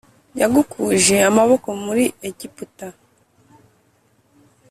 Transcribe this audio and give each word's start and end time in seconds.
yagukuje 0.41 1.15
amaboko 1.29 1.67
muri 1.83 2.05
Egiputa 2.29 2.87